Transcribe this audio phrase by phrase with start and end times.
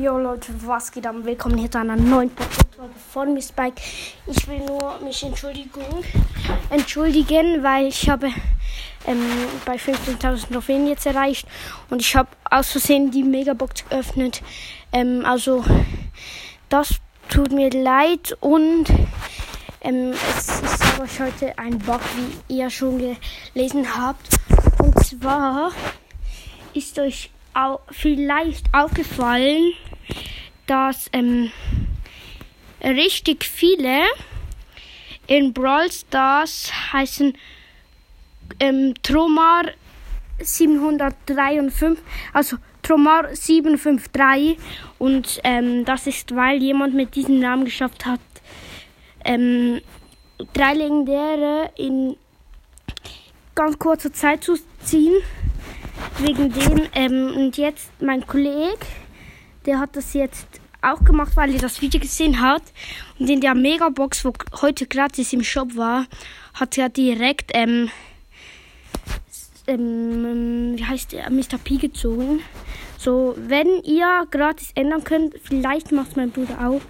[0.00, 1.16] Jo Leute, was geht ab?
[1.24, 3.82] Willkommen hier zu einer neuen Podcast-Folge von Miss Spike.
[4.28, 6.04] Ich will nur mich Entschuldigung,
[6.70, 8.28] entschuldigen, weil ich habe
[9.08, 9.18] ähm,
[9.64, 11.48] bei 15.000 Trophäen jetzt erreicht
[11.90, 14.40] und ich habe aus Versehen die Megabox geöffnet.
[14.92, 15.64] Ähm, also
[16.68, 18.84] das tut mir leid und
[19.80, 22.00] ähm, es ist euch heute ein Bug,
[22.46, 23.16] wie ihr schon
[23.52, 24.28] gelesen habt.
[24.78, 25.72] Und zwar
[26.72, 27.32] ist euch
[27.90, 29.72] vielleicht aufgefallen,
[30.68, 31.50] dass ähm,
[32.82, 34.02] richtig viele
[35.26, 37.36] in Brawl Stars heißen
[38.60, 39.64] ähm, Tromar
[40.40, 41.98] 753,
[42.32, 44.56] also Tromar 753
[44.98, 48.20] und ähm, das ist, weil jemand mit diesem Namen geschafft hat,
[49.24, 49.80] ähm,
[50.52, 52.16] drei Legendäre in
[53.54, 55.14] ganz kurzer Zeit zu ziehen.
[56.18, 58.78] Wegen dem, ähm, und jetzt mein Kollege,
[59.68, 60.46] der hat das jetzt
[60.80, 62.62] auch gemacht, weil er das Video gesehen hat.
[63.18, 66.06] Und in der Megabox, wo heute gratis im Shop war,
[66.54, 67.90] hat er direkt, ähm,
[69.66, 71.58] ähm, wie heißt der, Mr.
[71.62, 72.40] P gezogen.
[72.96, 76.80] So, wenn ihr gratis ändern könnt, vielleicht macht mein Bruder auch,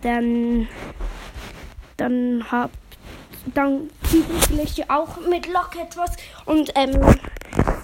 [0.00, 0.66] dann,
[1.98, 2.74] dann habt,
[3.54, 3.90] dann
[4.48, 6.16] vielleicht auch mit Lock etwas.
[6.46, 6.98] Und, ähm,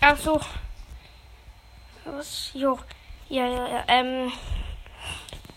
[0.00, 0.40] Also.
[2.06, 2.52] Was?
[2.54, 2.78] Jo.
[3.28, 3.84] Ja, ja, ja.
[3.88, 4.32] Ähm.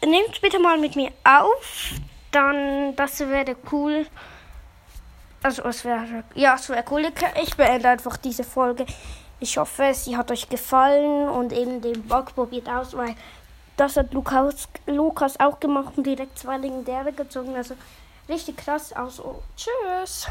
[0.06, 1.92] Nehmt bitte mal mit mir auf.
[2.32, 4.06] Dann, das wäre cool.
[5.42, 6.26] Also, es wäre.
[6.36, 7.10] Ja, es wäre cool.
[7.42, 8.86] Ich beende einfach diese Folge.
[9.40, 13.16] Ich hoffe, sie hat euch gefallen und eben den Bug probiert aus, weil
[13.78, 17.56] das hat Lukas, Lukas auch gemacht und direkt zwei Legendäre gezogen.
[17.56, 17.76] Also
[18.28, 18.92] richtig krass.
[18.94, 20.28] Also, tschüss.